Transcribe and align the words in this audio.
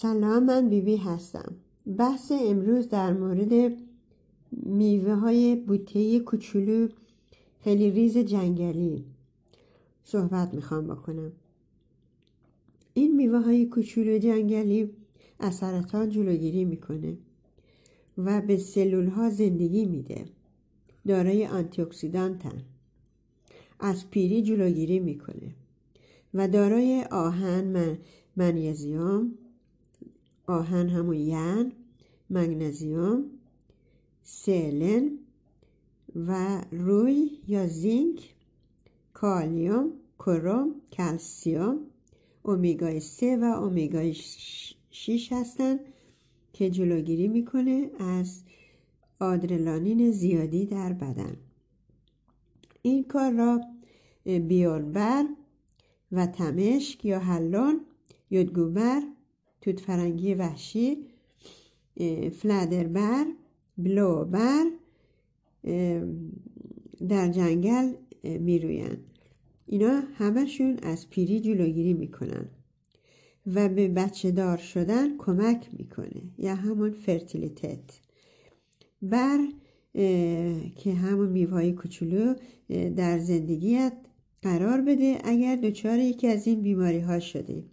سلام 0.00 0.44
من 0.44 0.68
بیبی 0.68 0.96
هستم. 0.96 1.54
بحث 1.98 2.32
امروز 2.32 2.88
در 2.88 3.12
مورد 3.12 3.72
میوه 4.52 5.14
های 5.14 5.56
بوته 5.56 6.20
کوچولو 6.20 6.88
خیلی 7.60 7.90
ریز 7.90 8.18
جنگلی 8.18 9.04
صحبت 10.04 10.54
می‌خوام 10.54 10.86
بکنم. 10.86 11.32
این 12.94 13.16
میوه 13.16 13.38
های 13.38 13.66
کوچولو 13.66 14.18
جنگلی 14.18 14.90
از 15.40 15.54
سرطان 15.54 16.08
جلوگیری 16.08 16.64
می‌کنه 16.64 17.16
و 18.18 18.40
به 18.40 18.56
سلول 18.56 19.06
ها 19.06 19.30
زندگی 19.30 19.84
میده. 19.84 20.24
دارای 21.06 21.46
آنتی 21.46 21.82
اکسیدانتن 21.82 22.62
از 23.80 24.10
پیری 24.10 24.42
جلوگیری 24.42 24.98
می‌کنه 24.98 25.54
و 26.34 26.48
دارای 26.48 27.04
آهن 27.10 27.64
من 27.64 27.98
منیزیوم 28.36 29.32
آهن 30.48 30.88
همون 30.88 31.16
ین 31.16 31.72
مگنزیوم 32.30 33.24
سلن 34.22 35.18
و 36.16 36.60
روی 36.72 37.30
یا 37.48 37.66
زینک 37.66 38.34
کالیوم 39.12 39.92
کروم 40.18 40.74
کلسیوم 40.92 41.78
اومیگای 42.42 43.00
3 43.00 43.36
و 43.36 43.44
اومیگای 43.44 44.14
6 44.90 45.32
هستند 45.32 45.80
که 46.52 46.70
جلوگیری 46.70 47.28
می‌کنه 47.28 47.90
از 47.98 48.42
آدرلانین 49.20 50.10
زیادی 50.10 50.66
در 50.66 50.92
بدن. 50.92 51.36
این 52.82 53.04
کار 53.04 53.32
را 53.32 53.60
björnbär 54.24 55.24
و 56.12 56.26
تمشک 56.26 57.04
یا 57.04 57.18
hallon 57.18 57.80
jordgubbar 58.30 59.02
توت 59.60 59.80
فرنگی 59.80 60.34
وحشی 60.34 60.96
fläderbär 62.32 63.26
blåbär 63.78 64.64
در 67.08 67.28
جنگل 67.28 67.92
می‌روین 68.24 68.96
اینا 69.66 70.02
همشون 70.14 70.78
از 70.82 71.10
پیری 71.10 71.40
جلوگیری 71.40 71.94
می‌کنن 71.94 72.48
و 73.46 73.68
به 73.68 73.88
بچه 73.88 74.30
دار 74.30 74.56
شدن 74.56 75.18
کمک 75.18 75.68
می‌کنه. 75.78 76.22
یا 76.38 76.54
همون 76.54 76.90
fertilitet 76.90 78.00
بر 79.02 79.38
که 80.76 80.94
همون 80.94 81.28
میوهای 81.28 81.72
کوچولو 81.72 82.34
در 82.96 83.18
زندگیت 83.18 83.92
قرار 84.42 84.80
بده 84.80 85.18
اگر 85.24 85.56
دچار 85.56 85.98
یکی 85.98 86.26
از 86.26 86.46
این 86.46 86.62
بیماری 86.62 87.00
ها 87.00 87.20
شده 87.20 87.64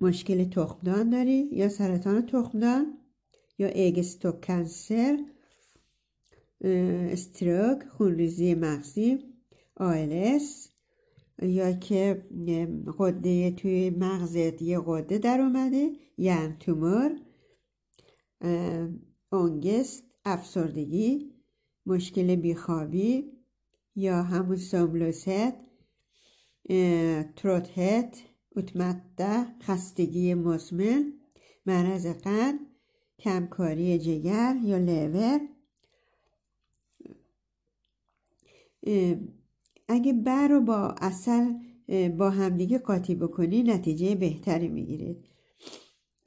مشکل 0.00 0.44
تخمدان 0.44 1.10
داری 1.10 1.48
یا 1.52 1.68
سرطان 1.68 2.26
تخمدان 2.26 2.98
یا 3.58 3.68
اگستوک 3.68 4.40
کنسر 4.40 5.18
استروک 6.60 7.88
خونریزی 7.88 8.54
مغزی 8.54 9.18
آلس 9.76 10.68
یا 11.42 11.72
که 11.72 12.26
قده 12.98 13.50
توی 13.50 13.90
مغزت 13.90 14.62
یه 14.62 14.80
قده 14.86 15.18
در 15.18 15.40
اومده 15.40 15.90
یعنی 16.18 16.56
تومور 16.60 17.20
اونگست 19.32 20.04
افسردگی 20.24 21.32
مشکل 21.86 22.36
بیخوابی 22.36 23.32
یا 23.96 24.22
همون 24.22 24.56
سوملوست 24.56 25.52
تروتهت 27.36 28.22
اتمته 28.56 29.46
خستگی 29.62 30.34
مزمن 30.34 31.12
مرض 31.66 32.06
قلب 32.06 32.58
کمکاری 33.18 33.98
جگر 33.98 34.56
یا 34.64 34.78
لیور. 34.78 35.40
اگه 39.88 40.12
بر 40.12 40.48
رو 40.48 40.60
با 40.60 40.94
اصل 41.00 41.52
با 42.18 42.30
همدیگه 42.30 42.78
قاطی 42.78 43.14
بکنی 43.14 43.62
نتیجه 43.62 44.14
بهتری 44.14 44.68
می‌گیرید 44.68 45.24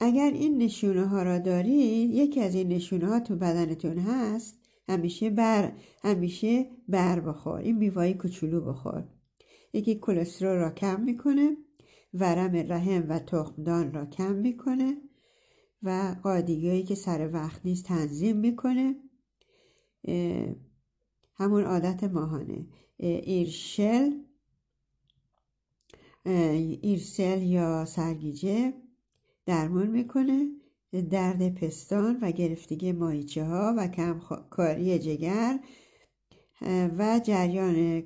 اگر 0.00 0.30
این 0.34 0.58
نشونه 0.58 1.06
ها 1.06 1.22
را 1.22 1.38
دارید 1.38 2.10
یکی 2.10 2.40
از 2.40 2.54
این 2.54 2.68
نشونه 2.68 3.06
ها 3.06 3.20
تو 3.20 3.36
بدنتون 3.36 3.98
هست 3.98 4.56
همیشه 4.88 5.30
بر 5.30 5.72
همیشه 6.02 6.70
بر 6.88 7.20
بخور 7.20 7.56
این 7.56 7.76
میوای 7.76 8.14
کوچولو 8.14 8.60
بخور. 8.60 9.04
یکی 9.72 9.94
کلسترول 9.94 10.56
را 10.56 10.70
کم 10.70 11.00
می‌کنه. 11.00 11.56
ورم 12.14 12.72
رحم 12.72 13.06
و 13.08 13.18
تخمدان 13.18 13.92
را 13.92 14.06
کم 14.06 14.34
می‌کنه 14.34 14.96
و 15.82 16.16
قادیگی 16.22 16.82
که 16.82 16.94
سر 16.94 17.30
وقت 17.32 17.60
نیست 17.64 17.84
تنظیم 17.84 18.36
می‌کنه. 18.36 18.94
همون 21.34 21.64
عادت 21.64 22.04
ماهانه. 22.04 22.66
ایرشل 22.96 24.10
ایرسل 26.26 27.42
یا 27.42 27.84
سرگیجه 27.84 28.72
درمان 29.46 29.86
می‌کنه. 29.86 30.48
درد 31.10 31.54
پستان 31.54 32.18
و 32.22 32.30
گرفتگی 32.30 32.92
ماهیچه 32.92 33.44
ها 33.44 33.74
و 33.78 33.88
کمکاری 33.88 34.98
جگر 34.98 35.60
و 36.98 37.20
جریان 37.24 38.02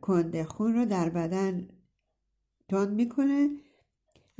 کند 0.00 0.42
خون 0.42 0.74
رو 0.74 0.84
در 0.86 1.08
بدن 1.08 1.68
تند 2.70 2.90
می‌کنه 2.90 3.50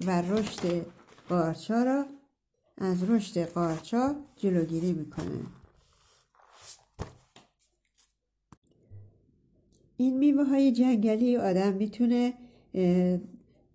و 0.06 0.22
رشد 0.22 0.86
قارچا 1.28 1.82
را 1.82 2.04
از 2.78 3.10
رشد 3.10 3.44
قارچا 3.44 4.16
جلوگیری 4.36 4.92
می‌کنه. 4.92 5.40
این 9.96 10.18
میوه 10.18 10.44
های 10.44 10.72
جنگلی 10.72 11.36
آدم 11.36 11.72
می‌تونه 11.72 12.34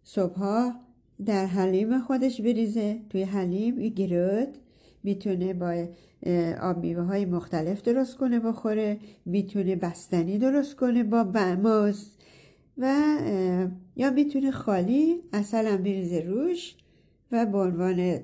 صبحها 0.04 0.76
در 1.26 1.46
حلیم 1.46 2.00
خودش 2.00 2.42
بریزه. 2.42 3.02
توی 3.10 3.24
حلیم 3.24 3.76
گرود 3.76 4.58
می‌تونه 5.04 5.54
با 5.54 5.88
آب 6.62 6.78
میوه 6.78 7.04
های 7.04 7.26
مختلف 7.26 7.82
درست 7.82 8.18
کنه 8.18 8.40
بخوره. 8.40 9.00
می‌تونه 9.26 9.76
بستنی 9.76 10.38
درست 10.38 10.76
کنه 10.76 11.04
با 11.04 11.24
موز. 11.64 12.15
و 12.78 13.18
یا 13.96 14.10
می‌تونه 14.10 14.52
خالی 14.52 15.22
اصلا 15.34 15.78
بریزه 15.78 16.20
روش 16.20 16.76
و 17.32 17.46
به 17.46 17.58
عنوان 17.58 18.20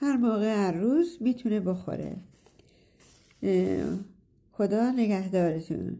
هر 0.00 0.16
موقع 0.16 0.54
هر 0.54 0.72
روز 0.72 1.18
می‌تونه 1.20 1.60
بخوره. 1.60 2.16
خدا 4.52 4.90
نگهدارتون. 4.90 5.98